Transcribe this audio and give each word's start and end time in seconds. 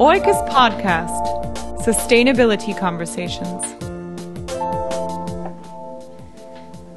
Oikos 0.00 0.48
Podcast 0.48 1.26
Sustainability 1.84 2.74
Conversations. 2.74 3.62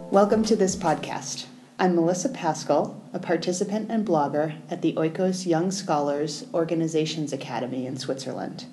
Welcome 0.09 0.45
to 0.45 0.55
this 0.55 0.77
podcast. 0.77 1.47
I'm 1.77 1.95
Melissa 1.95 2.29
Paschall, 2.29 2.95
a 3.11 3.19
participant 3.19 3.91
and 3.91 4.07
blogger 4.07 4.55
at 4.69 4.81
the 4.81 4.93
Oikos 4.93 5.45
Young 5.45 5.69
Scholars 5.69 6.45
Organizations 6.53 7.33
Academy 7.33 7.85
in 7.85 7.97
Switzerland. 7.97 8.67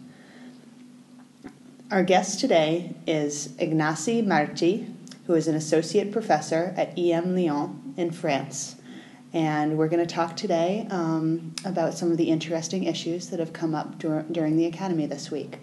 Our 1.90 2.04
guest 2.04 2.38
today 2.38 2.94
is 3.08 3.48
Ignasi 3.58 4.24
Marti, 4.24 4.94
who 5.26 5.34
is 5.34 5.48
an 5.48 5.56
associate 5.56 6.12
professor 6.12 6.72
at 6.76 6.96
EM 6.96 7.34
Lyon 7.34 7.94
in 7.96 8.12
France. 8.12 8.76
And 9.32 9.78
we're 9.78 9.88
going 9.88 10.04
to 10.04 10.12
talk 10.12 10.36
today 10.36 10.88
um, 10.90 11.54
about 11.64 11.94
some 11.94 12.10
of 12.10 12.16
the 12.16 12.30
interesting 12.30 12.84
issues 12.84 13.30
that 13.30 13.38
have 13.38 13.52
come 13.52 13.74
up 13.74 13.98
dur- 13.98 14.26
during 14.30 14.56
the 14.56 14.66
Academy 14.66 15.06
this 15.06 15.30
week. 15.30 15.58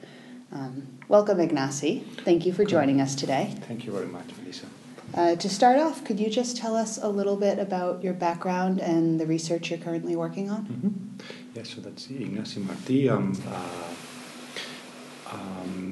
Um, 0.53 0.87
welcome, 1.09 1.39
Ignasi. 1.39 2.03
Thank 2.23 2.45
you 2.45 2.53
for 2.53 2.63
joining 2.63 3.01
us 3.01 3.13
today. 3.13 3.53
Thank 3.67 3.85
you 3.85 3.91
very 3.91 4.05
much, 4.05 4.29
Melissa. 4.39 4.67
Uh, 5.13 5.35
to 5.35 5.49
start 5.49 5.79
off, 5.79 6.03
could 6.05 6.19
you 6.19 6.29
just 6.29 6.55
tell 6.57 6.75
us 6.75 6.97
a 7.01 7.09
little 7.09 7.35
bit 7.35 7.59
about 7.59 8.03
your 8.03 8.13
background 8.13 8.79
and 8.79 9.19
the 9.19 9.25
research 9.25 9.69
you're 9.69 9.79
currently 9.79 10.15
working 10.15 10.49
on? 10.49 10.65
Mm-hmm. 10.65 11.27
Yeah, 11.55 11.63
so 11.63 11.81
that's 11.81 12.07
Ignasi 12.07 12.65
Marti. 12.65 13.09
I'm 13.09 13.33
uh, 13.47 15.33
um, 15.33 15.86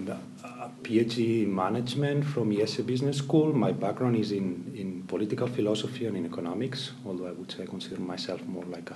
a 0.66 0.70
PhD 0.84 1.44
in 1.44 1.54
management 1.54 2.26
from 2.26 2.52
ESADE 2.52 2.86
Business 2.86 3.18
School. 3.18 3.54
My 3.54 3.72
background 3.72 4.16
is 4.16 4.32
in, 4.32 4.72
in 4.76 5.04
political 5.04 5.48
philosophy 5.48 6.06
and 6.08 6.18
in 6.18 6.26
economics, 6.26 6.92
although 7.06 7.28
I 7.28 7.32
would 7.32 7.52
say 7.52 7.64
I 7.64 7.66
consider 7.68 8.02
myself 8.02 8.42
more 8.46 8.66
like 8.66 8.90
a, 8.90 8.96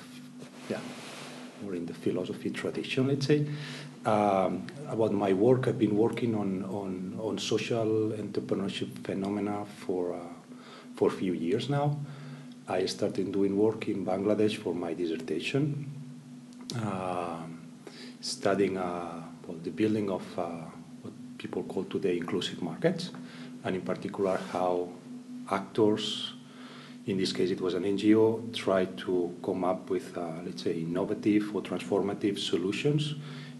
yeah, 0.69 0.79
more 1.61 1.75
in 1.75 1.85
the 1.85 1.93
philosophy 1.93 2.49
tradition, 2.49 3.07
let's 3.07 3.27
say. 3.27 3.45
Um, 4.05 4.65
about 4.87 5.13
my 5.13 5.33
work, 5.33 5.67
I've 5.67 5.77
been 5.77 5.95
working 5.95 6.33
on, 6.35 6.63
on, 6.65 7.19
on 7.19 7.37
social 7.37 8.13
entrepreneurship 8.17 8.91
phenomena 9.03 9.65
for, 9.65 10.13
uh, 10.13 10.19
for 10.95 11.09
a 11.09 11.11
few 11.11 11.33
years 11.33 11.69
now. 11.69 11.99
I 12.67 12.85
started 12.85 13.31
doing 13.31 13.57
work 13.57 13.87
in 13.87 14.05
Bangladesh 14.05 14.57
for 14.57 14.73
my 14.73 14.93
dissertation, 14.93 15.91
uh, 16.81 17.41
studying 18.21 18.77
uh, 18.77 19.23
well, 19.47 19.57
the 19.63 19.71
building 19.71 20.09
of 20.09 20.23
uh, 20.39 20.61
people 21.39 21.63
call 21.63 21.85
today 21.85 22.17
inclusive 22.17 22.61
markets, 22.61 23.11
and 23.63 23.75
in 23.75 23.81
particular 23.81 24.37
how 24.51 24.89
actors, 25.49 26.33
in 27.07 27.17
this 27.17 27.33
case 27.33 27.49
it 27.49 27.61
was 27.61 27.73
an 27.73 27.83
NGO, 27.83 28.53
tried 28.53 28.97
to 28.99 29.35
come 29.43 29.63
up 29.63 29.89
with, 29.89 30.15
uh, 30.15 30.21
let's 30.45 30.63
say, 30.63 30.73
innovative 30.81 31.55
or 31.55 31.61
transformative 31.63 32.37
solutions 32.37 33.15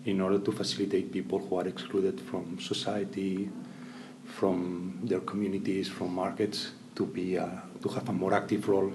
in 0.05 0.21
order 0.21 0.39
to 0.39 0.51
facilitate 0.51 1.11
people 1.11 1.39
who 1.39 1.55
are 1.59 1.67
excluded 1.67 2.19
from 2.21 2.59
society, 2.59 3.49
from 4.25 4.99
their 5.03 5.21
communities, 5.21 5.87
from 5.87 6.13
markets, 6.13 6.71
to 6.95 7.05
be 7.05 7.37
uh, 7.37 7.47
to 7.81 7.89
have 7.89 8.07
a 8.09 8.13
more 8.13 8.33
active 8.33 8.67
role 8.67 8.91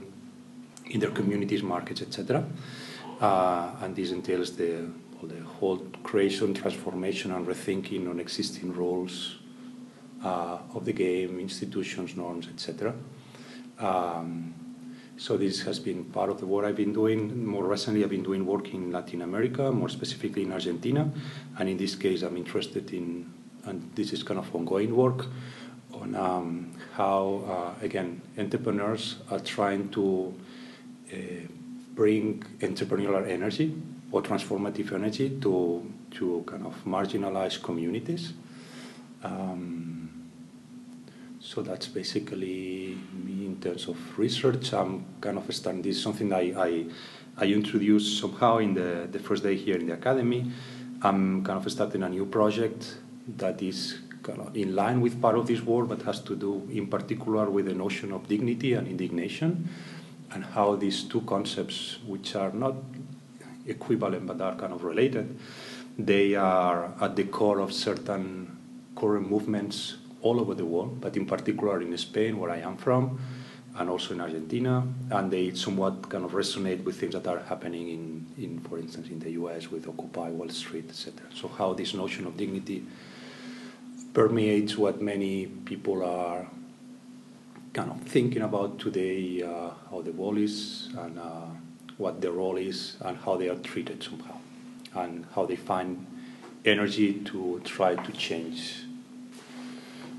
in 0.86 1.00
their 1.00 1.10
communities, 1.10 1.62
markets, 1.62 2.02
etc. 2.02 2.44
Uh, 3.20 3.70
and 3.80 3.96
this 3.96 4.10
entails 4.10 4.55
the 4.56 4.86
the 5.23 5.41
whole 5.41 5.79
creation, 6.03 6.55
transformation, 6.55 7.33
and 7.33 7.47
rethinking 7.47 8.09
on 8.09 8.20
existing 8.20 8.75
roles 8.75 9.37
uh, 10.25 10.59
of 10.75 10.84
the 10.84 10.93
game, 10.93 11.39
institutions, 11.39 12.17
norms, 12.17 12.48
etc. 12.48 12.95
Um, 13.79 14.55
so 15.17 15.37
this 15.37 15.62
has 15.62 15.79
been 15.79 16.05
part 16.07 16.31
of 16.31 16.41
the 16.41 16.47
work 16.47 16.67
I've 16.67 16.77
been 16.77 16.92
doing. 16.92 17.47
More 17.47 17.65
recently, 17.65 18.03
I've 18.03 18.11
been 18.11 18.23
doing 18.23 18.45
work 18.45 18.75
in 18.75 18.91
Latin 18.91 19.23
America, 19.23 19.70
more 19.70 19.89
specifically 19.89 20.42
in 20.42 20.53
Argentina, 20.53 21.11
and 21.59 21.69
in 21.69 21.77
this 21.77 21.95
case, 21.95 22.23
I'm 22.23 22.37
interested 22.37 22.92
in, 22.92 23.33
and 23.65 23.91
this 23.95 24.12
is 24.12 24.23
kind 24.23 24.41
of 24.41 24.55
ongoing 24.55 24.95
work 24.95 25.27
on 25.92 26.15
um, 26.17 26.73
how, 26.95 27.74
uh, 27.80 27.85
again, 27.85 28.20
entrepreneurs 28.36 29.17
are 29.30 29.39
trying 29.39 29.89
to 29.91 30.35
uh, 31.13 31.17
bring 31.95 32.42
entrepreneurial 32.61 33.29
energy 33.29 33.77
or 34.14 34.23
transformative 34.23 34.92
energy 34.92 35.29
to, 35.41 35.92
to 36.13 36.45
kind 36.47 36.64
of 36.64 36.85
marginalized 36.85 37.61
communities. 37.64 38.33
Um, 39.25 40.30
so 41.41 41.63
that's 41.63 41.89
basically 41.89 42.97
me 43.13 43.47
in 43.47 43.58
terms 43.61 43.89
of 43.89 43.98
research. 44.17 44.73
I'm 44.73 45.05
kind 45.20 45.36
of 45.36 45.53
starting 45.53 45.83
this 45.83 45.97
is 45.97 46.03
something 46.05 46.33
I, 46.33 46.55
I, 46.57 46.85
I 47.36 47.47
introduced 47.47 48.20
somehow 48.20 48.58
in 48.58 48.74
the, 48.74 49.08
the 49.11 49.19
first 49.19 49.42
day 49.42 49.57
here 49.57 49.77
in 49.77 49.89
the 49.89 49.95
academy. 49.95 50.48
I'm 51.03 51.42
kind 51.42 51.58
of 51.58 51.73
starting 51.73 52.05
a 52.05 52.08
new 52.08 52.27
project 52.27 52.98
that 53.36 53.61
is 53.63 53.98
kind 54.23 54.39
of 54.39 54.57
in 54.57 54.77
line 54.77 55.01
with 55.01 55.20
part 55.20 55.36
of 55.36 55.48
this 55.48 55.61
work, 55.61 55.89
but 55.89 56.03
has 56.03 56.20
to 56.20 56.36
do 56.36 56.69
in 56.70 56.86
particular 56.86 57.51
with 57.51 57.67
the 57.67 57.74
notion 57.74 58.13
of 58.13 58.29
dignity 58.29 58.74
and 58.74 58.86
indignation 58.86 59.69
and 60.30 60.45
how 60.45 60.77
these 60.77 61.03
two 61.03 61.23
concepts, 61.23 61.98
which 62.07 62.36
are 62.36 62.53
not 62.53 62.74
equivalent 63.67 64.27
but 64.27 64.41
are 64.41 64.55
kind 64.57 64.73
of 64.73 64.85
related. 64.85 65.39
They 65.98 66.35
are 66.35 66.92
at 67.01 67.17
the 67.17 67.25
core 67.25 67.61
of 67.61 67.73
certain 67.73 68.57
current 68.97 69.30
movements 69.30 69.97
all 70.23 70.41
over 70.41 70.55
the 70.55 70.64
world, 70.64 71.01
but 71.01 71.17
in 71.17 71.27
particular 71.27 71.80
in 71.80 71.97
Spain, 71.98 72.39
where 72.39 72.51
I 72.51 72.58
am 72.58 72.77
from, 72.77 73.20
and 73.77 73.91
also 73.91 74.14
in 74.14 74.20
Argentina, 74.20 74.86
and 75.11 75.30
they 75.30 75.53
somewhat 75.55 76.08
kind 76.08 76.24
of 76.24 76.33
resonate 76.33 76.83
with 76.85 76.98
things 76.98 77.13
that 77.13 77.27
are 77.27 77.41
happening 77.41 77.89
in, 77.89 78.27
in 78.39 78.61
for 78.61 78.79
instance, 78.79 79.08
in 79.08 79.19
the 79.19 79.30
US 79.33 79.70
with 79.70 79.86
Occupy 79.86 80.30
Wall 80.30 80.48
Street, 80.48 80.86
etc. 80.89 81.27
So 81.35 81.48
how 81.48 81.74
this 81.74 81.92
notion 81.92 82.27
of 82.27 82.36
dignity 82.36 82.85
permeates 84.14 84.79
what 84.79 85.03
many 85.03 85.47
people 85.47 86.05
are 86.05 86.47
kind 87.73 87.91
of 87.91 88.01
thinking 88.03 88.42
about 88.42 88.79
today, 88.79 89.42
uh, 89.42 89.70
how 89.91 90.01
the 90.03 90.13
world 90.13 90.39
is, 90.39 90.89
and 90.97 91.19
uh, 91.19 91.47
what 91.98 92.20
their 92.20 92.32
role 92.32 92.56
is 92.56 92.96
and 93.00 93.16
how 93.18 93.36
they 93.36 93.48
are 93.48 93.56
treated 93.56 94.02
somehow, 94.02 94.36
and 94.94 95.27
how 95.34 95.46
they 95.46 95.56
find 95.56 96.06
energy 96.64 97.14
to 97.24 97.60
try 97.64 97.94
to 97.94 98.12
change 98.12 98.84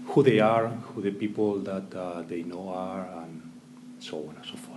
who 0.07 0.23
they 0.23 0.39
are, 0.39 0.67
who 0.67 1.01
the 1.01 1.11
people 1.11 1.59
that 1.59 1.93
uh, 1.93 2.21
they 2.21 2.43
know 2.43 2.69
are, 2.69 3.07
and 3.23 3.51
so 3.99 4.17
on 4.19 4.35
and 4.35 4.45
so 4.45 4.55
forth. 4.55 4.75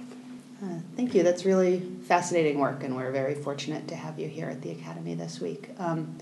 Uh, 0.63 0.81
thank 0.97 1.15
you. 1.15 1.23
That's 1.23 1.45
really 1.45 1.81
fascinating 2.07 2.59
work, 2.59 2.83
and 2.83 2.97
we're 2.97 3.13
very 3.13 3.35
fortunate 3.35 3.87
to 3.89 3.95
have 3.95 4.19
you 4.19 4.27
here 4.27 4.49
at 4.49 4.63
the 4.63 4.73
Academy 4.73 5.15
this 5.15 5.41
week. 5.41 5.71
Um, 5.79 6.19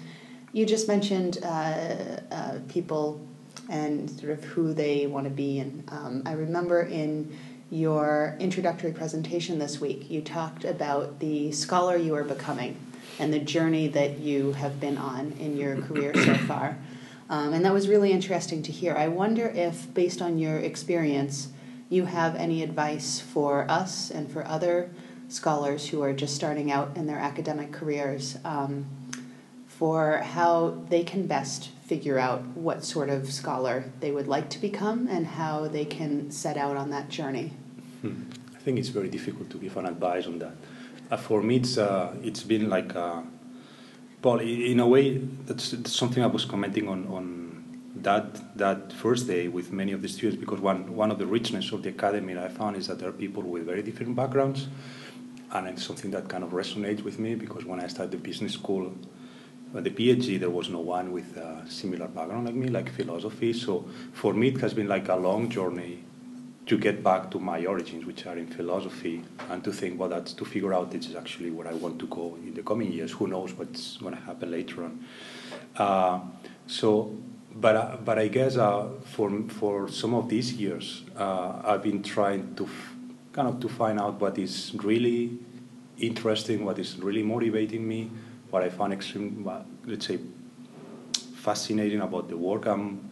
you 0.52 0.66
just 0.66 0.88
mentioned 0.88 1.38
uh, 1.42 2.20
uh 2.30 2.58
people 2.68 3.20
and 3.68 4.10
sort 4.10 4.32
of 4.32 4.44
who 4.44 4.74
they 4.74 5.06
want 5.06 5.24
to 5.24 5.30
be, 5.30 5.58
and 5.60 5.84
um, 5.90 6.22
I 6.26 6.32
remember 6.32 6.82
in 6.82 7.36
your 7.70 8.36
introductory 8.38 8.92
presentation 8.92 9.58
this 9.58 9.80
week, 9.80 10.10
you 10.10 10.20
talked 10.20 10.64
about 10.64 11.18
the 11.18 11.50
scholar 11.52 11.96
you 11.96 12.14
are 12.14 12.24
becoming 12.24 12.76
and 13.18 13.32
the 13.32 13.38
journey 13.38 13.88
that 13.88 14.18
you 14.18 14.52
have 14.52 14.78
been 14.78 14.96
on 14.96 15.32
in 15.32 15.56
your 15.56 15.80
career 15.82 16.14
so 16.14 16.34
far. 16.46 16.78
Um, 17.28 17.52
and 17.52 17.64
that 17.64 17.72
was 17.72 17.88
really 17.88 18.12
interesting 18.12 18.62
to 18.62 18.72
hear. 18.72 18.94
I 18.94 19.08
wonder 19.08 19.48
if, 19.48 19.92
based 19.92 20.22
on 20.22 20.38
your 20.38 20.58
experience, 20.58 21.48
you 21.88 22.04
have 22.04 22.36
any 22.36 22.62
advice 22.62 23.20
for 23.20 23.68
us 23.70 24.10
and 24.10 24.30
for 24.30 24.46
other 24.46 24.90
scholars 25.28 25.88
who 25.88 26.02
are 26.02 26.12
just 26.12 26.36
starting 26.36 26.70
out 26.70 26.96
in 26.96 27.06
their 27.06 27.18
academic 27.18 27.72
careers 27.72 28.38
um, 28.44 28.86
for 29.66 30.18
how 30.18 30.84
they 30.88 31.02
can 31.02 31.26
best 31.26 31.70
figure 31.86 32.18
out 32.18 32.42
what 32.56 32.84
sort 32.84 33.08
of 33.08 33.32
scholar 33.32 33.84
they 34.00 34.10
would 34.10 34.26
like 34.26 34.50
to 34.50 34.58
become 34.58 35.06
and 35.08 35.26
how 35.26 35.68
they 35.68 35.84
can 35.84 36.30
set 36.30 36.56
out 36.56 36.76
on 36.76 36.90
that 36.90 37.08
journey? 37.08 37.52
Hmm. 38.02 38.22
I 38.54 38.58
think 38.58 38.78
it's 38.78 38.88
very 38.88 39.08
difficult 39.08 39.50
to 39.50 39.58
give 39.58 39.76
an 39.76 39.86
advice 39.86 40.26
on 40.26 40.38
that. 40.40 40.56
Uh, 41.10 41.16
for 41.16 41.40
me, 41.42 41.56
it's 41.56 41.78
uh, 41.78 42.14
it's 42.22 42.42
been 42.42 42.68
like, 42.68 42.96
uh, 42.96 43.22
well, 44.22 44.40
in 44.40 44.80
a 44.80 44.88
way, 44.88 45.18
that's, 45.18 45.70
that's, 45.70 45.92
something 45.92 46.20
I 46.20 46.26
was 46.26 46.44
commenting 46.44 46.88
on 46.88 47.06
on 47.06 47.26
that 48.02 48.56
that 48.58 48.92
first 48.92 49.28
day 49.28 49.46
with 49.46 49.70
many 49.70 49.92
of 49.92 50.02
the 50.02 50.08
students 50.08 50.40
because 50.40 50.60
one 50.60 50.96
one 50.96 51.12
of 51.12 51.18
the 51.18 51.26
richness 51.26 51.70
of 51.70 51.84
the 51.84 51.90
academy 51.90 52.36
I 52.36 52.48
found 52.48 52.76
is 52.76 52.88
that 52.88 52.98
there 52.98 53.08
are 53.08 53.18
people 53.24 53.44
with 53.44 53.64
very 53.64 53.82
different 53.82 54.16
backgrounds, 54.16 54.66
and 55.52 55.68
it's 55.68 55.84
something 55.84 56.10
that 56.10 56.28
kind 56.28 56.42
of 56.42 56.50
resonates 56.50 57.02
with 57.04 57.20
me 57.20 57.36
because 57.36 57.64
when 57.64 57.78
I 57.78 57.86
started 57.86 58.10
the 58.10 58.18
business 58.18 58.54
school 58.54 58.92
but 59.72 59.84
the 59.84 59.90
PhD, 59.90 60.38
there 60.38 60.50
was 60.50 60.68
no 60.68 60.80
one 60.80 61.12
with 61.12 61.36
a 61.36 61.64
similar 61.68 62.08
background 62.08 62.46
like 62.46 62.54
me, 62.54 62.68
like 62.68 62.90
philosophy. 62.90 63.52
So 63.52 63.86
for 64.12 64.32
me, 64.32 64.48
it 64.48 64.60
has 64.60 64.74
been 64.74 64.88
like 64.88 65.08
a 65.08 65.16
long 65.16 65.48
journey 65.50 66.04
to 66.66 66.76
get 66.76 67.02
back 67.02 67.30
to 67.30 67.38
my 67.38 67.64
origins, 67.64 68.04
which 68.04 68.26
are 68.26 68.36
in 68.36 68.46
philosophy, 68.46 69.22
and 69.50 69.62
to 69.62 69.72
think, 69.72 70.00
well, 70.00 70.08
that's 70.08 70.32
to 70.32 70.44
figure 70.44 70.74
out 70.74 70.90
this 70.90 71.06
is 71.06 71.14
actually 71.14 71.50
where 71.50 71.68
I 71.68 71.74
want 71.74 71.98
to 72.00 72.06
go 72.08 72.36
in 72.44 72.54
the 72.54 72.62
coming 72.62 72.92
years. 72.92 73.12
Who 73.12 73.28
knows 73.28 73.52
what's 73.52 73.96
going 73.98 74.14
to 74.14 74.20
happen 74.20 74.50
later 74.50 74.84
on? 74.84 75.04
Uh, 75.76 76.20
so, 76.66 77.16
but 77.54 77.76
uh, 77.76 77.96
but 78.04 78.18
I 78.18 78.28
guess 78.28 78.56
uh, 78.56 78.88
for 79.04 79.30
for 79.48 79.88
some 79.88 80.14
of 80.14 80.28
these 80.28 80.54
years, 80.54 81.02
uh, 81.16 81.62
I've 81.64 81.82
been 81.82 82.02
trying 82.02 82.54
to 82.56 82.64
f- 82.64 82.94
kind 83.32 83.48
of 83.48 83.60
to 83.60 83.68
find 83.68 84.00
out 84.00 84.20
what 84.20 84.36
is 84.36 84.72
really 84.82 85.38
interesting, 85.98 86.64
what 86.64 86.78
is 86.78 86.98
really 86.98 87.22
motivating 87.22 87.86
me, 87.86 88.10
what 88.50 88.62
I 88.62 88.68
found 88.68 88.92
extreme, 88.92 89.48
let's 89.84 90.06
say, 90.06 90.18
fascinating 91.34 92.00
about 92.00 92.28
the 92.28 92.36
work 92.36 92.66
I'm, 92.66 93.08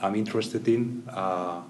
I'm 0.00 0.14
interested 0.14 0.66
in. 0.68 1.02
Uh, 1.08 1.62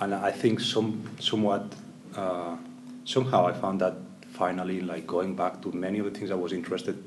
and 0.00 0.14
I 0.14 0.30
think 0.30 0.60
some, 0.60 1.08
somewhat, 1.20 1.72
uh, 2.16 2.56
somehow 3.04 3.46
I 3.46 3.52
found 3.52 3.80
that 3.80 3.94
finally, 4.30 4.80
like 4.80 5.06
going 5.06 5.36
back 5.36 5.62
to 5.62 5.72
many 5.72 5.98
of 5.98 6.06
the 6.06 6.10
things 6.10 6.30
I 6.30 6.34
was 6.34 6.52
interested 6.52 7.02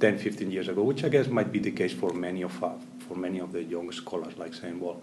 10, 0.00 0.18
15 0.18 0.50
years 0.50 0.68
ago, 0.68 0.82
which 0.82 1.04
I 1.04 1.08
guess 1.08 1.26
might 1.26 1.50
be 1.50 1.58
the 1.58 1.72
case 1.72 1.92
for 1.92 2.12
many 2.12 2.42
of 2.42 2.62
uh, 2.62 2.70
for 3.08 3.16
many 3.16 3.38
of 3.38 3.52
the 3.52 3.62
young 3.62 3.90
scholars, 3.90 4.36
like 4.36 4.54
saying, 4.54 4.78
well, 4.78 5.02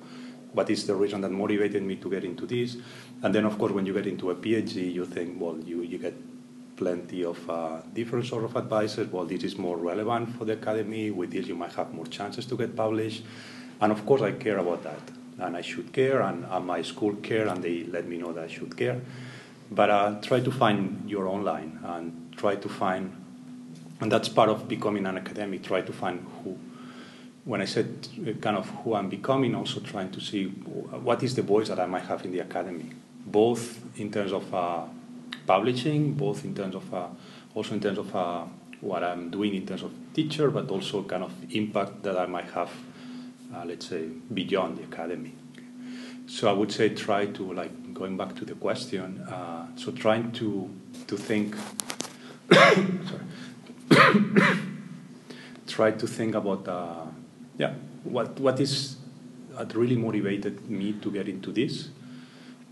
what 0.53 0.69
is 0.69 0.87
the 0.87 0.95
reason 0.95 1.21
that 1.21 1.31
motivated 1.31 1.83
me 1.83 1.95
to 1.97 2.09
get 2.09 2.23
into 2.23 2.45
this? 2.45 2.77
And 3.23 3.33
then, 3.33 3.45
of 3.45 3.57
course, 3.57 3.73
when 3.73 3.85
you 3.85 3.93
get 3.93 4.07
into 4.07 4.29
a 4.29 4.35
PhD, 4.35 4.93
you 4.93 5.05
think, 5.05 5.41
well, 5.41 5.57
you, 5.59 5.81
you 5.81 5.97
get 5.97 6.13
plenty 6.75 7.23
of 7.23 7.49
uh, 7.49 7.81
different 7.93 8.25
sort 8.25 8.43
of 8.43 8.55
advices. 8.55 9.11
Well, 9.11 9.25
this 9.25 9.43
is 9.43 9.57
more 9.57 9.77
relevant 9.77 10.35
for 10.37 10.45
the 10.45 10.53
academy. 10.53 11.11
With 11.11 11.31
this, 11.31 11.47
you 11.47 11.55
might 11.55 11.73
have 11.73 11.93
more 11.93 12.05
chances 12.07 12.45
to 12.47 12.57
get 12.57 12.75
published. 12.75 13.23
And 13.81 13.91
of 13.91 14.05
course, 14.05 14.21
I 14.21 14.31
care 14.31 14.57
about 14.57 14.83
that, 14.83 15.01
and 15.39 15.57
I 15.57 15.61
should 15.61 15.91
care, 15.91 16.21
and, 16.21 16.45
and 16.49 16.65
my 16.65 16.81
school 16.81 17.15
care, 17.15 17.47
and 17.47 17.63
they 17.63 17.83
let 17.83 18.07
me 18.07 18.17
know 18.17 18.31
that 18.33 18.45
I 18.45 18.47
should 18.47 18.75
care. 18.77 19.01
But 19.69 19.89
uh, 19.89 20.21
try 20.21 20.39
to 20.39 20.51
find 20.51 21.09
your 21.09 21.27
own 21.27 21.43
line, 21.43 21.79
and 21.83 22.33
try 22.37 22.55
to 22.55 22.69
find, 22.69 23.11
and 23.99 24.11
that's 24.11 24.29
part 24.29 24.49
of 24.49 24.67
becoming 24.67 25.05
an 25.05 25.17
academic. 25.17 25.63
Try 25.63 25.81
to 25.81 25.91
find 25.91 26.25
who. 26.43 26.57
When 27.43 27.61
I 27.61 27.65
said 27.65 28.07
uh, 28.27 28.31
kind 28.39 28.57
of 28.57 28.69
who 28.69 28.95
I'm 28.95 29.09
becoming, 29.09 29.55
also 29.55 29.79
trying 29.79 30.11
to 30.11 30.21
see 30.21 30.45
what 30.45 31.21
is 31.21 31.35
the 31.35 31.41
voice 31.41 31.67
that 31.67 31.79
I 31.79 31.85
might 31.85 32.03
have 32.03 32.23
in 32.25 32.31
the 32.31 32.39
academy, 32.39 32.91
both 33.25 33.79
in 33.99 34.11
terms 34.11 34.31
of 34.31 34.53
uh, 34.53 34.85
publishing, 35.45 36.13
both 36.13 36.43
in 36.43 36.55
terms 36.55 36.75
of 36.75 36.93
uh, 36.93 37.07
also 37.53 37.73
in 37.73 37.79
terms 37.79 37.97
of 37.97 38.15
uh, 38.15 38.43
what 38.81 39.03
I'm 39.03 39.29
doing 39.29 39.55
in 39.55 39.65
terms 39.65 39.83
of 39.83 39.91
teacher, 40.13 40.49
but 40.49 40.69
also 40.69 41.03
kind 41.03 41.23
of 41.23 41.31
impact 41.51 42.03
that 42.03 42.17
I 42.17 42.25
might 42.25 42.49
have, 42.51 42.71
uh, 43.53 43.63
let's 43.65 43.87
say, 43.87 44.07
beyond 44.33 44.77
the 44.77 44.83
academy. 44.83 45.33
So 46.27 46.49
I 46.49 46.53
would 46.53 46.71
say 46.71 46.89
try 46.89 47.27
to 47.27 47.53
like 47.53 47.93
going 47.93 48.17
back 48.17 48.35
to 48.35 48.45
the 48.45 48.55
question. 48.55 49.21
Uh, 49.21 49.67
so 49.75 49.91
trying 49.91 50.31
to 50.33 50.69
to 51.07 51.17
think. 51.17 51.55
sorry. 52.51 53.21
try 55.67 55.91
to 55.91 56.07
think 56.07 56.35
about 56.35 56.67
uh, 56.67 57.05
yeah 57.57 57.73
what 58.03 58.39
what 58.39 58.59
is 58.59 58.97
what 59.53 59.73
really 59.75 59.95
motivated 59.95 60.69
me 60.69 60.93
to 60.93 61.11
get 61.11 61.27
into 61.27 61.51
this. 61.51 61.89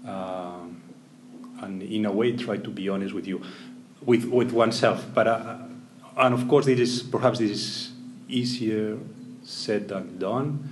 Um, 0.06 0.83
and 1.64 1.82
in 1.82 2.06
a 2.06 2.12
way 2.12 2.36
try 2.36 2.58
to 2.58 2.70
be 2.70 2.90
honest 2.90 3.14
with 3.14 3.28
you, 3.28 3.42
with 4.06 4.26
with 4.26 4.52
oneself. 4.52 5.06
But 5.14 5.28
uh, 5.28 5.58
and 6.18 6.34
of 6.34 6.48
course, 6.48 6.68
it 6.68 6.80
is 6.80 7.04
perhaps 7.04 7.40
this 7.40 7.52
is 7.52 7.92
easier 8.28 8.98
said 9.44 9.88
than 9.88 10.18
done. 10.20 10.70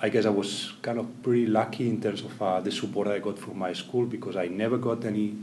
I 0.00 0.08
guess 0.08 0.26
I 0.26 0.30
was 0.30 0.72
kind 0.82 0.98
of 0.98 1.22
pretty 1.22 1.46
lucky 1.46 1.88
in 1.88 2.00
terms 2.00 2.20
of 2.22 2.42
uh, 2.42 2.60
the 2.60 2.70
support 2.70 3.08
I 3.08 3.18
got 3.20 3.38
from 3.38 3.58
my 3.58 3.72
school 3.72 4.04
because 4.04 4.36
I 4.36 4.46
never 4.48 4.76
got 4.76 5.04
any 5.04 5.36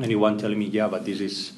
anyone 0.00 0.38
telling 0.38 0.58
me, 0.58 0.66
yeah, 0.66 0.88
but 0.88 1.04
this 1.04 1.20
is. 1.20 1.52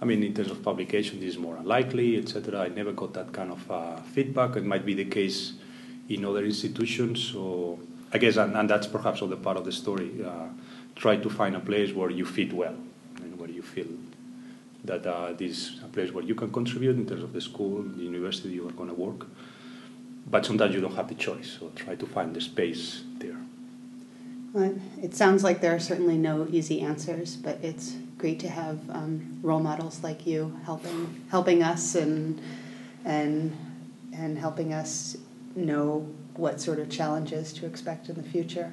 I 0.00 0.04
mean, 0.04 0.22
in 0.22 0.32
terms 0.32 0.52
of 0.52 0.62
publication, 0.62 1.18
this 1.18 1.30
is 1.30 1.38
more 1.38 1.56
unlikely, 1.56 2.18
etc. 2.18 2.60
I 2.60 2.68
never 2.68 2.92
got 2.92 3.14
that 3.14 3.32
kind 3.32 3.50
of 3.50 3.68
uh, 3.68 3.96
feedback. 3.96 4.54
It 4.54 4.64
might 4.64 4.86
be 4.86 4.94
the 4.94 5.06
case 5.06 5.54
in 6.08 6.24
other 6.24 6.44
institutions. 6.44 7.20
So 7.20 7.80
I 8.12 8.18
guess, 8.18 8.36
and, 8.36 8.56
and 8.56 8.70
that's 8.70 8.86
perhaps 8.86 9.20
the 9.20 9.36
part 9.36 9.56
of 9.56 9.64
the 9.64 9.72
story. 9.72 10.24
Uh, 10.24 10.46
try 10.98 11.16
to 11.16 11.30
find 11.30 11.56
a 11.56 11.60
place 11.60 11.92
where 11.94 12.10
you 12.10 12.26
fit 12.26 12.52
well 12.52 12.76
and 13.22 13.38
where 13.38 13.48
you 13.48 13.62
feel 13.62 13.86
that 14.84 15.06
uh, 15.06 15.32
this 15.32 15.50
is 15.50 15.80
a 15.82 15.86
place 15.86 16.12
where 16.12 16.24
you 16.24 16.34
can 16.34 16.50
contribute 16.52 16.96
in 16.96 17.06
terms 17.06 17.22
of 17.22 17.32
the 17.32 17.40
school, 17.40 17.82
the 17.82 18.02
university 18.02 18.50
you 18.50 18.68
are 18.68 18.72
going 18.72 18.88
to 18.88 18.94
work. 18.94 19.26
But 20.26 20.44
sometimes 20.44 20.74
you 20.74 20.80
don't 20.80 20.94
have 20.94 21.08
the 21.08 21.14
choice, 21.14 21.56
so 21.58 21.70
try 21.74 21.94
to 21.94 22.06
find 22.06 22.34
the 22.34 22.40
space 22.40 23.02
there. 23.18 23.36
Well, 24.52 24.78
it 25.02 25.14
sounds 25.14 25.42
like 25.44 25.60
there 25.60 25.74
are 25.74 25.80
certainly 25.80 26.18
no 26.18 26.46
easy 26.50 26.80
answers, 26.80 27.36
but 27.36 27.58
it's 27.62 27.96
great 28.18 28.40
to 28.40 28.48
have 28.48 28.78
um, 28.90 29.38
role 29.42 29.60
models 29.60 30.02
like 30.02 30.26
you 30.26 30.58
helping 30.64 31.24
helping 31.30 31.62
us 31.62 31.94
and 31.94 32.40
and 33.04 33.56
and 34.12 34.38
helping 34.38 34.72
us 34.72 35.16
know 35.54 36.08
what 36.34 36.60
sort 36.60 36.78
of 36.78 36.90
challenges 36.90 37.52
to 37.52 37.66
expect 37.66 38.08
in 38.08 38.16
the 38.16 38.22
future. 38.22 38.72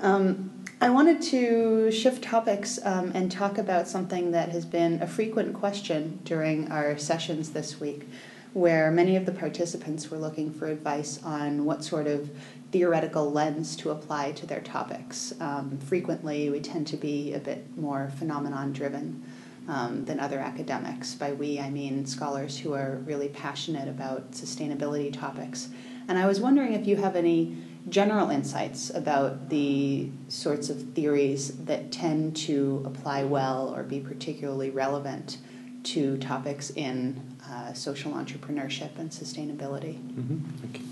Um, 0.00 0.63
I 0.84 0.90
wanted 0.90 1.22
to 1.22 1.90
shift 1.90 2.22
topics 2.22 2.78
um, 2.84 3.10
and 3.14 3.32
talk 3.32 3.56
about 3.56 3.88
something 3.88 4.32
that 4.32 4.50
has 4.50 4.66
been 4.66 5.00
a 5.00 5.06
frequent 5.06 5.54
question 5.54 6.20
during 6.24 6.70
our 6.70 6.98
sessions 6.98 7.52
this 7.52 7.80
week, 7.80 8.06
where 8.52 8.90
many 8.90 9.16
of 9.16 9.24
the 9.24 9.32
participants 9.32 10.10
were 10.10 10.18
looking 10.18 10.52
for 10.52 10.66
advice 10.66 11.22
on 11.24 11.64
what 11.64 11.82
sort 11.82 12.06
of 12.06 12.28
theoretical 12.70 13.32
lens 13.32 13.76
to 13.76 13.92
apply 13.92 14.32
to 14.32 14.44
their 14.44 14.60
topics. 14.60 15.32
Um, 15.40 15.78
frequently, 15.78 16.50
we 16.50 16.60
tend 16.60 16.86
to 16.88 16.98
be 16.98 17.32
a 17.32 17.38
bit 17.38 17.64
more 17.78 18.12
phenomenon 18.18 18.74
driven. 18.74 19.24
Um, 19.66 20.04
than 20.04 20.20
other 20.20 20.40
academics. 20.40 21.14
By 21.14 21.32
we, 21.32 21.58
I 21.58 21.70
mean 21.70 22.04
scholars 22.04 22.58
who 22.58 22.74
are 22.74 22.96
really 23.06 23.28
passionate 23.28 23.88
about 23.88 24.32
sustainability 24.32 25.10
topics. 25.10 25.70
And 26.06 26.18
I 26.18 26.26
was 26.26 26.38
wondering 26.38 26.74
if 26.74 26.86
you 26.86 26.96
have 26.96 27.16
any 27.16 27.56
general 27.88 28.30
insights 28.30 28.90
about 28.90 29.50
the 29.50 30.08
sorts 30.28 30.70
of 30.70 30.82
theories 30.94 31.64
that 31.64 31.92
tend 31.92 32.36
to 32.36 32.82
apply 32.86 33.24
well 33.24 33.74
or 33.74 33.82
be 33.82 34.00
particularly 34.00 34.70
relevant 34.70 35.38
to 35.82 36.16
topics 36.18 36.70
in 36.70 37.20
uh, 37.48 37.72
social 37.74 38.12
entrepreneurship 38.12 38.98
and 38.98 39.10
sustainability? 39.10 39.98
Mm-hmm. 39.98 40.68
Okay. 40.70 40.82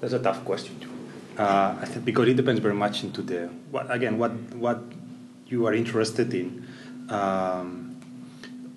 That's 0.00 0.12
a 0.12 0.18
tough 0.18 0.44
question, 0.44 0.78
too. 0.80 0.90
Uh, 1.40 1.76
I 1.80 1.84
think 1.86 2.04
because 2.04 2.28
it 2.28 2.34
depends 2.34 2.60
very 2.60 2.74
much 2.74 3.02
into 3.02 3.20
the 3.20 3.48
what 3.72 3.90
again 3.90 4.18
what 4.18 4.30
what 4.54 4.80
you 5.48 5.66
are 5.66 5.74
interested 5.74 6.32
in. 6.32 6.64
Um, 7.08 7.90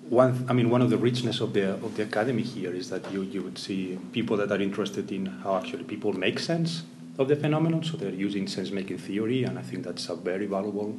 one, 0.08 0.44
I 0.48 0.54
mean, 0.54 0.68
one 0.68 0.82
of 0.82 0.90
the 0.90 0.96
richness 0.96 1.40
of 1.40 1.52
the 1.52 1.74
of 1.74 1.96
the 1.96 2.02
academy 2.02 2.42
here 2.42 2.72
is 2.72 2.90
that 2.90 3.12
you 3.12 3.22
you 3.22 3.42
would 3.42 3.58
see 3.58 3.98
people 4.12 4.36
that 4.38 4.50
are 4.50 4.60
interested 4.60 5.12
in 5.12 5.26
how 5.26 5.58
actually 5.58 5.84
people 5.84 6.12
make 6.12 6.40
sense 6.40 6.82
of 7.18 7.26
the 7.28 7.36
phenomenon. 7.36 7.82
So 7.82 7.96
they're 7.96 8.10
using 8.10 8.46
sense-making 8.46 8.98
theory, 8.98 9.44
and 9.44 9.58
I 9.58 9.62
think 9.62 9.84
that's 9.84 10.08
a 10.08 10.14
very 10.14 10.46
valuable 10.46 10.96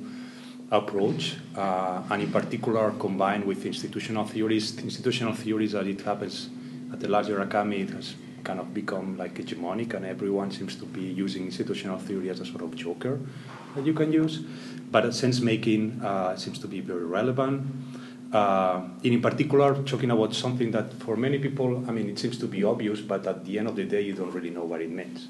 approach. 0.70 1.38
Uh, 1.56 2.04
and 2.12 2.22
in 2.22 2.32
particular, 2.32 2.92
combined 3.00 3.46
with 3.46 3.66
institutional 3.66 4.26
theories, 4.26 4.78
institutional 4.80 5.34
theories 5.34 5.72
that 5.72 5.88
it 5.88 6.02
happens 6.02 6.50
at 6.92 7.00
the 7.00 7.08
larger 7.08 7.42
academy, 7.42 7.82
it 7.82 7.90
has 7.92 8.16
kind 8.44 8.60
of 8.60 8.74
become 8.74 9.18
like 9.18 9.36
hegemonic, 9.36 9.94
and 9.94 10.06
everyone 10.06 10.52
seems 10.52 10.76
to 10.76 10.86
be 10.86 11.02
using 11.02 11.46
institutional 11.46 11.98
theory 11.98 12.30
as 12.30 12.40
a 12.40 12.46
sort 12.46 12.62
of 12.62 12.76
joker 12.76 13.20
that 13.76 13.86
you 13.86 13.94
can 13.94 14.12
use. 14.12 14.40
But 14.92 15.14
sense 15.14 15.40
making 15.40 16.02
uh, 16.02 16.36
seems 16.36 16.60
to 16.60 16.68
be 16.68 16.82
very 16.82 17.06
relevant. 17.06 17.66
Uh, 18.32 18.82
in 19.04 19.22
particular, 19.22 19.82
talking 19.84 20.12
about 20.12 20.36
something 20.36 20.70
that 20.72 20.94
for 20.94 21.16
many 21.16 21.40
people, 21.40 21.84
I 21.88 21.92
mean, 21.92 22.10
it 22.10 22.20
seems 22.20 22.38
to 22.40 22.48
be 22.48 22.64
obvious, 22.64 23.02
but 23.02 23.26
at 23.26 23.44
the 23.46 23.58
end 23.58 23.68
of 23.68 23.76
the 23.76 23.86
day, 23.86 24.02
you 24.02 24.14
don't 24.14 24.32
really 24.32 24.52
know 24.52 24.66
what 24.66 24.82
it 24.82 24.92
means 24.92 25.28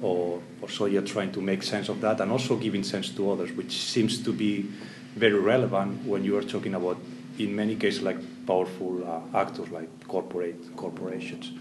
or, 0.00 0.42
or 0.60 0.68
so 0.68 0.86
you're 0.86 1.02
trying 1.02 1.32
to 1.32 1.40
make 1.40 1.62
sense 1.62 1.88
of 1.88 2.00
that 2.00 2.20
and 2.20 2.30
also 2.30 2.56
giving 2.56 2.84
sense 2.84 3.10
to 3.10 3.30
others, 3.30 3.52
which 3.52 3.72
seems 3.72 4.22
to 4.22 4.32
be 4.32 4.62
very 5.14 5.38
relevant 5.38 6.04
when 6.04 6.24
you 6.24 6.36
are 6.36 6.42
talking 6.42 6.74
about, 6.74 6.98
in 7.38 7.54
many 7.54 7.76
cases, 7.76 8.02
like 8.02 8.18
powerful 8.46 9.02
uh, 9.04 9.38
actors 9.38 9.70
like 9.70 9.88
corporate 10.06 10.76
corporations. 10.76 11.52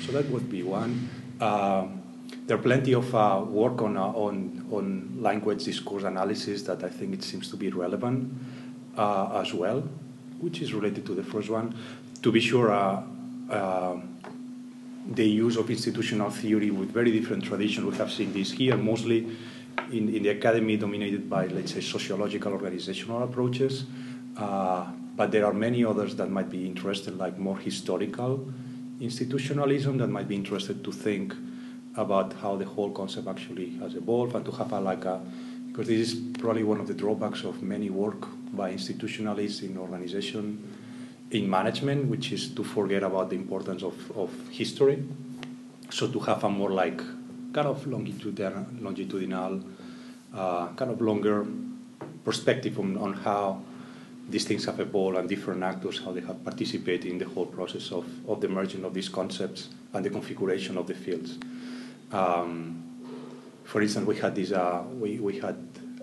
So 0.00 0.12
that 0.12 0.26
would 0.30 0.48
be 0.48 0.62
one. 0.62 1.08
Uh, 1.40 1.88
there 2.46 2.56
are 2.56 2.62
plenty 2.62 2.94
of 2.94 3.12
uh, 3.14 3.44
work 3.46 3.82
on, 3.82 3.96
uh, 3.96 4.02
on, 4.02 4.66
on 4.70 5.16
language 5.20 5.64
discourse 5.64 6.04
analysis 6.04 6.62
that 6.62 6.84
I 6.84 6.88
think 6.88 7.14
it 7.14 7.24
seems 7.24 7.50
to 7.50 7.56
be 7.56 7.70
relevant 7.70 8.32
uh, 8.96 9.40
as 9.42 9.52
well, 9.52 9.80
which 10.38 10.62
is 10.62 10.72
related 10.72 11.06
to 11.06 11.14
the 11.14 11.24
first 11.24 11.50
one. 11.50 11.76
To 12.22 12.30
be 12.30 12.40
sure, 12.40 12.70
uh, 12.72 13.02
the 15.10 15.26
use 15.26 15.56
of 15.56 15.68
institutional 15.68 16.30
theory 16.30 16.70
with 16.70 16.90
very 16.92 17.10
different 17.10 17.44
traditions. 17.44 17.84
We 17.84 17.96
have 17.96 18.12
seen 18.12 18.32
this 18.32 18.52
here 18.52 18.76
mostly 18.76 19.26
in, 19.90 20.14
in 20.14 20.22
the 20.22 20.28
academy 20.28 20.76
dominated 20.76 21.28
by, 21.28 21.46
let's 21.46 21.74
say, 21.74 21.80
sociological 21.80 22.52
organizational 22.52 23.24
approaches. 23.24 23.84
Uh, 24.36 24.86
but 25.16 25.32
there 25.32 25.44
are 25.44 25.52
many 25.52 25.84
others 25.84 26.14
that 26.16 26.30
might 26.30 26.48
be 26.48 26.64
interested, 26.64 27.18
like 27.18 27.38
more 27.38 27.58
historical 27.58 28.48
institutionalism, 29.00 29.98
that 29.98 30.06
might 30.06 30.28
be 30.28 30.36
interested 30.36 30.84
to 30.84 30.92
think 30.92 31.34
about 31.96 32.32
how 32.34 32.54
the 32.54 32.64
whole 32.64 32.90
concept 32.90 33.26
actually 33.26 33.70
has 33.78 33.94
evolved 33.96 34.36
and 34.36 34.44
to 34.44 34.52
have 34.52 34.72
a, 34.72 34.80
like 34.80 35.04
a, 35.04 35.20
because 35.68 35.88
this 35.88 36.12
is 36.12 36.20
probably 36.38 36.62
one 36.62 36.78
of 36.78 36.86
the 36.86 36.94
drawbacks 36.94 37.42
of 37.42 37.62
many 37.62 37.90
work 37.90 38.28
by 38.52 38.72
institutionalists 38.72 39.62
in 39.62 39.76
organization 39.76 40.62
in 41.30 41.48
management, 41.48 42.06
which 42.06 42.32
is 42.32 42.48
to 42.54 42.64
forget 42.64 43.02
about 43.02 43.30
the 43.30 43.36
importance 43.36 43.82
of, 43.82 43.94
of 44.16 44.30
history. 44.50 45.02
So 45.90 46.08
to 46.08 46.18
have 46.20 46.44
a 46.44 46.48
more 46.48 46.70
like 46.70 46.98
kind 47.52 47.66
of 47.66 47.86
longitudinal, 47.86 48.66
longitudinal 48.80 49.62
uh, 50.34 50.68
kind 50.74 50.90
of 50.90 51.00
longer 51.00 51.46
perspective 52.24 52.78
on, 52.78 52.96
on 52.96 53.12
how 53.12 53.62
these 54.28 54.44
things 54.44 54.64
have 54.64 54.78
evolved 54.78 55.16
and 55.16 55.28
different 55.28 55.62
actors, 55.62 56.00
how 56.04 56.12
they 56.12 56.20
have 56.20 56.44
participated 56.44 57.10
in 57.10 57.18
the 57.18 57.24
whole 57.24 57.46
process 57.46 57.90
of, 57.90 58.06
of 58.28 58.40
the 58.40 58.48
merging 58.48 58.84
of 58.84 58.94
these 58.94 59.08
concepts 59.08 59.68
and 59.92 60.04
the 60.04 60.10
configuration 60.10 60.76
of 60.76 60.86
the 60.86 60.94
fields. 60.94 61.38
Um, 62.12 62.84
for 63.64 63.82
instance, 63.82 64.06
we 64.06 64.16
had 64.16 64.34
this, 64.34 64.52
uh, 64.52 64.84
we, 64.92 65.18
we 65.18 65.38
had, 65.38 65.56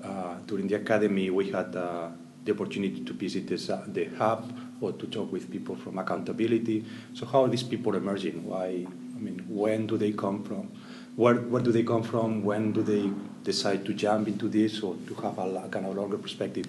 uh, 0.03 0.35
during 0.45 0.67
the 0.67 0.75
academy, 0.75 1.29
we 1.29 1.51
had 1.51 1.75
uh, 1.75 2.09
the 2.47 2.53
opportunity 2.53 3.01
to 3.01 3.13
visit 3.13 3.51
uh, 3.69 3.81
the 3.87 4.05
hub 4.17 4.51
or 4.81 4.91
to 4.93 5.05
talk 5.07 5.31
with 5.31 5.51
people 5.51 5.75
from 5.75 5.99
accountability. 5.99 6.85
So 7.13 7.25
how 7.25 7.43
are 7.43 7.49
these 7.49 7.63
people 7.63 7.95
emerging? 7.95 8.45
Why, 8.45 8.85
I 9.15 9.19
mean, 9.19 9.45
when 9.47 9.85
do 9.85 9.97
they 9.97 10.11
come 10.11 10.43
from? 10.43 10.71
Where, 11.15 11.35
where 11.35 11.61
do 11.61 11.71
they 11.71 11.83
come 11.83 12.03
from? 12.03 12.43
When 12.43 12.71
do 12.71 12.81
they 12.81 13.11
decide 13.43 13.85
to 13.85 13.93
jump 13.93 14.27
into 14.27 14.47
this 14.47 14.81
or 14.81 14.95
to 15.07 15.13
have 15.15 15.37
a, 15.37 15.67
kind 15.69 15.85
of 15.85 15.95
longer 15.95 16.17
perspective? 16.17 16.67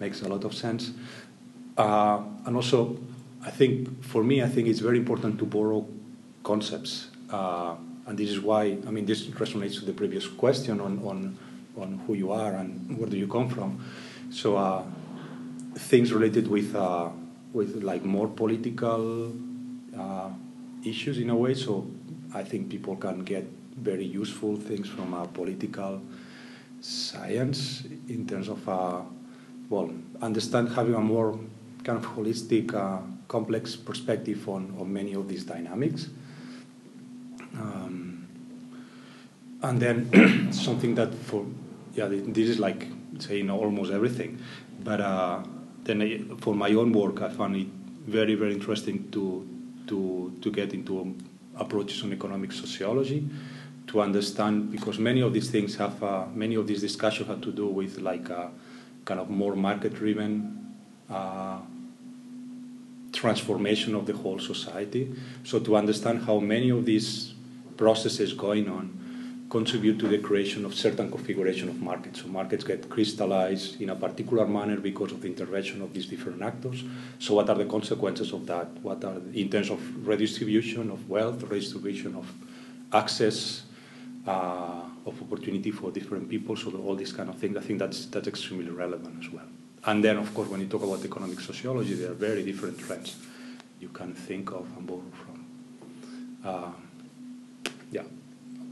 makes 0.00 0.22
a 0.22 0.28
lot 0.28 0.44
of 0.44 0.54
sense. 0.54 0.92
Uh, 1.76 2.22
and 2.44 2.56
also, 2.56 2.98
I 3.44 3.50
think 3.50 4.04
for 4.04 4.22
me, 4.22 4.42
I 4.42 4.48
think 4.48 4.68
it's 4.68 4.80
very 4.80 4.98
important 4.98 5.38
to 5.38 5.46
borrow 5.46 5.86
concepts, 6.42 7.08
uh, 7.30 7.74
and 8.06 8.18
this 8.18 8.30
is 8.30 8.40
why 8.40 8.78
I 8.86 8.90
mean 8.90 9.06
this 9.06 9.24
resonates 9.26 9.78
to 9.80 9.84
the 9.84 9.92
previous 9.92 10.26
question 10.26 10.80
on 10.80 10.98
on, 11.04 11.38
on 11.76 12.02
who 12.06 12.14
you 12.14 12.32
are 12.32 12.54
and 12.54 12.96
where 12.98 13.08
do 13.08 13.16
you 13.16 13.28
come 13.28 13.48
from. 13.48 13.84
So 14.30 14.56
uh, 14.56 14.84
things 15.74 16.12
related 16.12 16.48
with 16.48 16.74
uh, 16.74 17.10
with 17.52 17.82
like 17.82 18.04
more 18.04 18.28
political 18.28 19.32
uh, 19.96 20.30
issues 20.84 21.18
in 21.18 21.30
a 21.30 21.36
way. 21.36 21.54
So 21.54 21.86
I 22.34 22.42
think 22.42 22.68
people 22.68 22.96
can 22.96 23.24
get 23.24 23.46
very 23.76 24.04
useful 24.04 24.56
things 24.56 24.88
from 24.88 25.14
a 25.14 25.26
political 25.26 26.02
science 26.80 27.84
in 28.08 28.26
terms 28.26 28.48
of 28.48 28.68
uh, 28.68 29.02
well, 29.68 29.90
understand 30.22 30.68
having 30.70 30.94
a 30.94 31.00
more 31.00 31.38
kind 31.84 31.98
of 31.98 32.06
holistic, 32.06 32.74
uh, 32.74 33.00
complex 33.28 33.76
perspective 33.76 34.48
on, 34.48 34.74
on 34.78 34.92
many 34.92 35.14
of 35.14 35.28
these 35.28 35.44
dynamics. 35.44 36.08
Um, 37.54 38.28
and 39.62 39.80
then 39.80 40.52
something 40.52 40.94
that 40.96 41.14
for, 41.14 41.46
yeah, 41.94 42.08
this 42.08 42.48
is 42.48 42.58
like 42.58 42.86
saying 43.20 43.50
almost 43.50 43.92
everything. 43.92 44.38
But 44.82 45.00
uh, 45.00 45.42
then 45.84 46.02
I, 46.02 46.22
for 46.40 46.54
my 46.54 46.70
own 46.70 46.92
work, 46.92 47.22
I 47.22 47.30
found 47.30 47.56
it 47.56 47.68
very, 48.06 48.34
very 48.34 48.52
interesting 48.52 49.10
to, 49.12 49.46
to, 49.88 50.36
to 50.40 50.50
get 50.50 50.72
into 50.72 51.16
approaches 51.56 52.02
on 52.02 52.12
economic 52.12 52.52
sociology 52.52 53.28
to 53.86 54.00
understand 54.00 54.70
because 54.72 54.98
many 54.98 55.20
of 55.20 55.32
these 55.32 55.50
things 55.50 55.76
have 55.76 56.02
uh, 56.02 56.26
many 56.34 56.56
of 56.56 56.66
these 56.66 56.80
discussions 56.80 57.28
have 57.28 57.40
to 57.40 57.52
do 57.52 57.66
with 57.66 57.98
like 57.98 58.28
uh, 58.30 58.48
kind 59.04 59.20
of 59.20 59.30
more 59.30 59.54
market-driven 59.54 60.74
uh, 61.08 61.58
transformation 63.12 63.94
of 63.94 64.06
the 64.06 64.12
whole 64.12 64.38
society. 64.38 65.14
So 65.44 65.60
to 65.60 65.76
understand 65.76 66.24
how 66.24 66.40
many 66.40 66.70
of 66.70 66.84
these 66.84 67.34
processes 67.76 68.32
going 68.32 68.68
on 68.68 69.05
contribute 69.58 69.98
to 69.98 70.08
the 70.14 70.18
creation 70.18 70.66
of 70.66 70.72
certain 70.74 71.08
configuration 71.10 71.68
of 71.72 71.80
markets. 71.80 72.20
So 72.20 72.26
markets 72.28 72.62
get 72.62 72.80
crystallized 72.94 73.80
in 73.80 73.88
a 73.88 73.96
particular 74.06 74.46
manner 74.46 74.76
because 74.90 75.12
of 75.12 75.18
the 75.22 75.28
intervention 75.28 75.80
of 75.86 75.94
these 75.94 76.06
different 76.14 76.42
actors. 76.42 76.78
So 77.18 77.28
what 77.36 77.48
are 77.50 77.58
the 77.62 77.64
consequences 77.76 78.32
of 78.32 78.42
that? 78.52 78.68
What 78.86 79.02
are 79.04 79.18
in 79.42 79.48
terms 79.48 79.70
of 79.70 79.80
redistribution 80.06 80.90
of 80.90 81.08
wealth, 81.08 81.42
redistribution 81.54 82.12
of 82.16 82.26
access, 82.92 83.62
uh, 84.26 84.82
of 85.08 85.14
opportunity 85.24 85.70
for 85.70 85.90
different 85.90 86.28
people. 86.28 86.54
So 86.56 86.66
all 86.86 86.96
these 87.02 87.14
kind 87.18 87.28
of 87.32 87.36
things, 87.38 87.56
I 87.56 87.64
think 87.66 87.78
that's 87.78 88.06
that's 88.12 88.28
extremely 88.28 88.72
relevant 88.84 89.24
as 89.24 89.28
well. 89.36 89.48
And 89.88 90.04
then, 90.04 90.16
of 90.24 90.28
course, 90.34 90.48
when 90.52 90.60
you 90.60 90.68
talk 90.74 90.82
about 90.82 91.04
economic 91.04 91.40
sociology, 91.40 91.94
there 91.94 92.10
are 92.10 92.20
very 92.30 92.42
different 92.50 92.76
trends 92.78 93.16
you 93.84 93.90
can 93.98 94.10
think 94.28 94.50
of 94.58 94.64
and 94.76 94.86
borrow 94.86 95.10
from. 95.22 95.38
Yeah, 96.44 96.85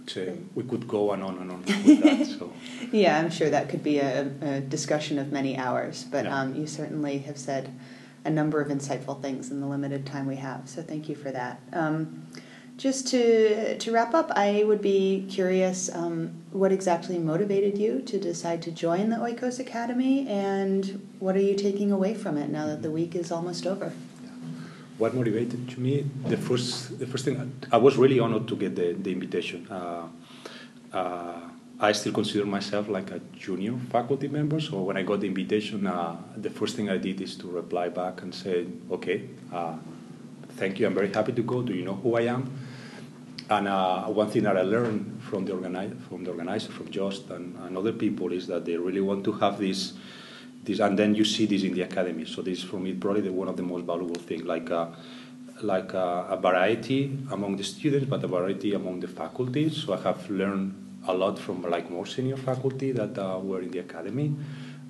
Say 0.06 0.36
we 0.54 0.64
could 0.64 0.86
go 0.86 1.10
on 1.10 1.22
and 1.22 1.38
on 1.38 1.38
and 1.38 1.50
on 1.50 1.60
with 1.64 2.02
that. 2.02 2.26
So. 2.26 2.52
yeah, 2.92 3.18
I'm 3.18 3.30
sure 3.30 3.48
that 3.48 3.68
could 3.68 3.82
be 3.82 3.98
a, 3.98 4.30
a 4.42 4.60
discussion 4.60 5.18
of 5.18 5.32
many 5.32 5.56
hours, 5.56 6.04
but 6.04 6.24
yeah. 6.24 6.40
um, 6.40 6.54
you 6.54 6.66
certainly 6.66 7.18
have 7.18 7.38
said 7.38 7.72
a 8.24 8.30
number 8.30 8.60
of 8.60 8.68
insightful 8.68 9.20
things 9.20 9.50
in 9.50 9.60
the 9.60 9.66
limited 9.66 10.04
time 10.06 10.26
we 10.26 10.36
have. 10.36 10.68
So 10.68 10.82
thank 10.82 11.08
you 11.08 11.14
for 11.14 11.30
that. 11.30 11.60
Um, 11.72 12.26
just 12.76 13.06
to 13.08 13.78
to 13.78 13.92
wrap 13.92 14.14
up, 14.14 14.32
I 14.34 14.64
would 14.64 14.82
be 14.82 15.26
curious 15.30 15.94
um, 15.94 16.42
what 16.50 16.72
exactly 16.72 17.18
motivated 17.18 17.78
you 17.78 18.00
to 18.02 18.18
decide 18.18 18.62
to 18.62 18.72
join 18.72 19.10
the 19.10 19.16
Oikos 19.16 19.60
Academy, 19.60 20.26
and 20.28 21.06
what 21.20 21.36
are 21.36 21.40
you 21.40 21.54
taking 21.54 21.92
away 21.92 22.14
from 22.14 22.36
it 22.36 22.50
now 22.50 22.66
that 22.66 22.82
the 22.82 22.90
week 22.90 23.14
is 23.14 23.30
almost 23.30 23.66
over? 23.66 23.92
What 24.98 25.14
motivated 25.14 25.68
to 25.70 25.80
me? 25.80 26.06
The 26.28 26.36
first 26.36 26.98
the 26.98 27.06
first 27.06 27.24
thing 27.24 27.36
I 27.72 27.78
was 27.78 27.96
really 27.96 28.20
honored 28.20 28.46
to 28.48 28.56
get 28.56 28.76
the 28.76 28.92
the 28.92 29.10
invitation. 29.12 29.66
Uh, 29.68 30.06
uh, 30.92 31.40
I 31.80 31.90
still 31.92 32.12
consider 32.12 32.46
myself 32.46 32.88
like 32.88 33.10
a 33.10 33.18
junior 33.32 33.74
faculty 33.90 34.28
member, 34.28 34.60
so 34.60 34.82
when 34.82 34.96
I 34.96 35.02
got 35.02 35.20
the 35.20 35.26
invitation, 35.26 35.86
uh, 35.88 36.16
the 36.36 36.48
first 36.48 36.76
thing 36.76 36.88
I 36.88 36.98
did 36.98 37.20
is 37.20 37.34
to 37.38 37.48
reply 37.48 37.88
back 37.88 38.22
and 38.22 38.32
say, 38.32 38.66
"Okay, 38.90 39.28
uh, 39.52 39.76
thank 40.56 40.78
you. 40.78 40.86
I'm 40.86 40.94
very 40.94 41.12
happy 41.12 41.32
to 41.32 41.42
go. 41.42 41.62
Do 41.62 41.74
you 41.74 41.84
know 41.84 41.94
who 41.94 42.14
I 42.14 42.22
am?" 42.30 42.52
And 43.50 43.68
uh, 43.68 44.04
one 44.04 44.30
thing 44.30 44.44
that 44.44 44.56
I 44.56 44.62
learned 44.62 45.20
from 45.22 45.44
the, 45.44 45.52
organi- 45.52 46.00
from 46.08 46.24
the 46.24 46.30
organizer, 46.30 46.72
from 46.72 46.90
Jost 46.90 47.28
and, 47.30 47.54
and, 47.66 47.76
other 47.76 47.92
people, 47.92 48.32
is 48.32 48.46
that 48.46 48.64
they 48.64 48.76
really 48.76 49.02
want 49.02 49.22
to 49.24 49.32
have 49.32 49.58
this, 49.58 49.92
this, 50.64 50.80
and 50.80 50.98
then 50.98 51.14
you 51.14 51.24
see 51.24 51.46
this 51.46 51.62
in 51.62 51.74
the 51.74 51.82
academy. 51.82 52.24
So 52.24 52.42
this, 52.42 52.62
for 52.62 52.78
me, 52.78 52.94
probably 52.94 53.22
the, 53.22 53.32
one 53.32 53.48
of 53.48 53.56
the 53.56 53.62
most 53.62 53.84
valuable 53.84 54.20
things, 54.20 54.44
like 54.44 54.70
a, 54.70 54.94
like 55.62 55.92
a, 55.94 56.26
a, 56.30 56.36
variety 56.36 57.16
among 57.30 57.56
the 57.56 57.64
students, 57.64 58.06
but 58.06 58.24
a 58.24 58.28
variety 58.28 58.74
among 58.74 59.00
the 59.00 59.08
faculty. 59.08 59.70
So 59.70 59.94
I 59.94 60.00
have 60.02 60.28
learned 60.30 61.02
a 61.06 61.14
lot 61.14 61.38
from 61.38 61.62
like 61.62 61.90
more 61.90 62.06
senior 62.06 62.36
faculty 62.36 62.92
that 62.92 63.18
uh, 63.18 63.38
were 63.38 63.60
in 63.60 63.70
the 63.70 63.80
academy, 63.80 64.34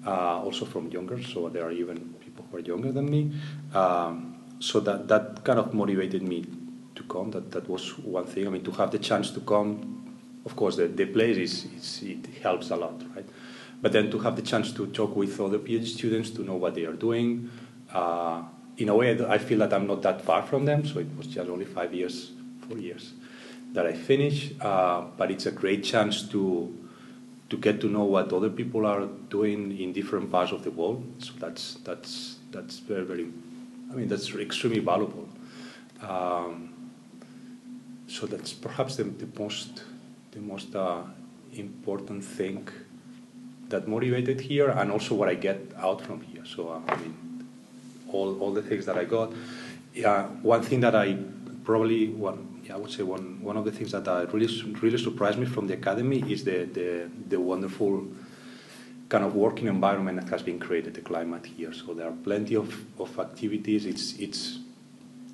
uh, 0.06 0.42
also 0.42 0.64
from 0.64 0.88
younger. 0.88 1.22
So 1.22 1.48
there 1.48 1.64
are 1.64 1.72
even 1.72 2.14
people 2.20 2.46
who 2.50 2.56
are 2.58 2.60
younger 2.60 2.92
than 2.92 3.10
me. 3.10 3.32
Um, 3.74 4.36
so 4.60 4.80
that 4.80 5.08
that 5.08 5.44
kind 5.44 5.58
of 5.58 5.74
motivated 5.74 6.22
me 6.22 6.46
to 6.94 7.02
come. 7.04 7.30
That 7.32 7.50
that 7.50 7.68
was 7.68 7.98
one 7.98 8.26
thing. 8.26 8.46
I 8.46 8.50
mean, 8.50 8.64
to 8.64 8.70
have 8.72 8.90
the 8.90 8.98
chance 8.98 9.30
to 9.32 9.40
come, 9.40 10.16
of 10.44 10.56
course, 10.56 10.76
the, 10.76 10.88
the 10.88 11.06
place 11.06 11.36
is, 11.36 11.64
is 11.76 12.02
it 12.02 12.26
helps 12.42 12.70
a 12.70 12.76
lot, 12.76 13.02
right? 13.14 13.26
But 13.84 13.92
then 13.92 14.10
to 14.12 14.18
have 14.20 14.34
the 14.34 14.40
chance 14.40 14.72
to 14.72 14.86
talk 14.86 15.14
with 15.14 15.38
other 15.38 15.58
PhD 15.58 15.86
students, 15.86 16.30
to 16.30 16.42
know 16.42 16.54
what 16.54 16.74
they 16.74 16.86
are 16.86 16.94
doing. 16.94 17.50
Uh, 17.92 18.40
in 18.78 18.88
a 18.88 18.96
way, 18.96 19.22
I 19.26 19.36
feel 19.36 19.58
that 19.58 19.74
I'm 19.74 19.86
not 19.86 20.00
that 20.00 20.22
far 20.22 20.40
from 20.42 20.64
them. 20.64 20.86
So 20.86 21.00
it 21.00 21.08
was 21.18 21.26
just 21.26 21.50
only 21.50 21.66
five 21.66 21.92
years, 21.92 22.30
four 22.66 22.78
years 22.78 23.12
that 23.74 23.86
I 23.86 23.92
finished. 23.92 24.54
Uh, 24.58 25.02
but 25.18 25.30
it's 25.30 25.44
a 25.44 25.52
great 25.52 25.84
chance 25.84 26.22
to 26.30 26.72
to 27.50 27.56
get 27.58 27.82
to 27.82 27.88
know 27.88 28.04
what 28.04 28.32
other 28.32 28.48
people 28.48 28.86
are 28.86 29.06
doing 29.28 29.78
in 29.78 29.92
different 29.92 30.32
parts 30.32 30.52
of 30.52 30.64
the 30.64 30.70
world. 30.70 31.04
So 31.18 31.34
that's 31.38 31.74
that's 31.84 32.36
that's 32.52 32.78
very 32.78 33.04
very. 33.04 33.26
I 33.92 33.96
mean, 33.96 34.08
that's 34.08 34.34
extremely 34.34 34.80
valuable. 34.80 35.28
Um, 36.00 36.72
so 38.06 38.24
that's 38.24 38.54
perhaps 38.54 38.96
the, 38.96 39.04
the 39.04 39.28
most 39.38 39.84
the 40.30 40.40
most 40.40 40.74
uh, 40.74 41.02
important 41.52 42.24
thing 42.24 42.66
that 43.68 43.88
motivated 43.88 44.40
here, 44.40 44.68
and 44.70 44.90
also 44.90 45.14
what 45.14 45.28
I 45.28 45.34
get 45.34 45.60
out 45.76 46.00
from 46.02 46.20
here. 46.22 46.44
So 46.44 46.68
uh, 46.68 46.80
I 46.92 46.96
mean, 46.96 47.46
all 48.12 48.38
all 48.40 48.52
the 48.52 48.62
things 48.62 48.86
that 48.86 48.96
I 48.96 49.04
got. 49.04 49.32
Yeah, 49.94 50.26
one 50.42 50.62
thing 50.62 50.80
that 50.80 50.94
I 50.94 51.16
probably 51.64 52.08
one 52.08 52.62
yeah, 52.64 52.74
I 52.74 52.78
would 52.78 52.90
say 52.90 53.02
one 53.02 53.42
one 53.42 53.56
of 53.56 53.64
the 53.64 53.72
things 53.72 53.92
that 53.92 54.06
uh, 54.08 54.26
really 54.32 54.48
really 54.82 54.98
surprised 54.98 55.38
me 55.38 55.46
from 55.46 55.66
the 55.66 55.74
academy 55.74 56.20
is 56.32 56.44
the 56.44 56.64
the, 56.64 57.10
the 57.28 57.40
wonderful 57.40 58.06
kind 59.08 59.24
of 59.24 59.34
working 59.34 59.68
environment 59.68 60.18
that 60.20 60.28
has 60.30 60.42
been 60.42 60.58
created, 60.58 60.94
the 60.94 61.02
climate 61.02 61.46
here. 61.46 61.72
So 61.72 61.94
there 61.94 62.08
are 62.08 62.16
plenty 62.24 62.56
of, 62.56 62.68
of 62.98 63.18
activities. 63.18 63.86
It's 63.86 64.14
it's 64.18 64.58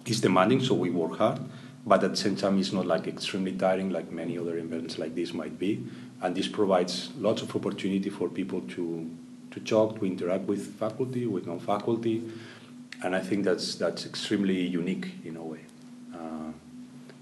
it's 0.05 0.21
demanding, 0.21 0.61
so 0.61 0.75
we 0.75 0.91
work 0.91 1.19
hard 1.19 1.41
but 1.87 2.05
at 2.05 2.11
the 2.11 2.17
same 2.17 2.37
time 2.37 2.59
it's 2.59 2.73
not 2.73 2.87
like 2.87 3.07
extremely 3.07 3.53
tiring 3.53 3.91
like 3.91 4.11
many 4.11 4.39
other 4.39 4.59
events 4.59 4.99
like 4.99 5.15
this 5.15 5.33
might 5.33 5.59
be 5.59 5.83
and 6.23 6.37
this 6.37 6.49
provides 6.49 7.11
lots 7.19 7.43
of 7.43 7.55
opportunity 7.57 8.11
for 8.11 8.29
people 8.29 8.61
to 8.63 9.11
to 9.51 9.61
talk 9.61 9.99
to 9.99 10.07
interact 10.07 10.45
with 10.45 10.75
faculty 10.79 11.27
with 11.27 11.47
non-faculty. 11.47 12.23
And 13.03 13.17
i 13.17 13.21
think 13.21 13.45
that's 13.45 13.75
that's 13.77 14.07
extremely 14.07 14.61
unique 14.61 15.15
in 15.25 15.37
a 15.37 15.43
way. 15.43 15.61
Uh, 16.15 16.53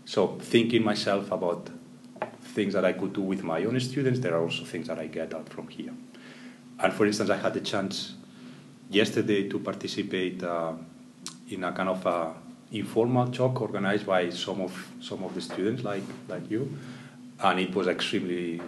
so 0.05 0.39
thinking 0.41 0.85
myself 0.85 1.31
about 1.31 1.71
things 2.41 2.73
that 2.75 2.85
i 2.85 2.93
could 2.93 3.13
do 3.13 3.21
with 3.21 3.45
my 3.45 3.65
own 3.65 3.79
students 3.79 4.19
there 4.21 4.35
are 4.35 4.43
also 4.43 4.65
things 4.65 4.89
that 4.89 4.99
i 4.99 5.07
get 5.07 5.35
out 5.35 5.49
from 5.49 5.69
here. 5.69 5.93
And 6.81 6.93
for 6.93 7.07
instance 7.07 7.31
i 7.31 7.37
had 7.37 7.55
the 7.55 7.61
chance 7.61 8.15
yesterday 8.91 9.49
to 9.49 9.59
participate 9.59 10.43
uh, 10.43 10.73
in 11.51 11.65
a 11.65 11.73
kind 11.73 11.89
of 11.89 12.05
a 12.07 12.35
informal 12.73 13.29
talk 13.29 13.61
organized 13.61 14.05
by 14.05 14.29
some 14.31 14.61
of 14.61 14.89
some 15.01 15.23
of 15.25 15.35
the 15.35 15.41
students 15.41 15.85
like 15.85 16.03
like 16.29 16.51
you, 16.51 16.77
and 17.41 17.61
it 17.61 17.75
was 17.75 17.87
extremely 17.87 18.61